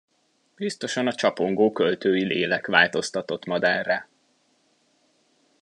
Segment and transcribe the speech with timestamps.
[0.55, 4.07] Biztosan a csapongó költői lélek változtatott madárrá.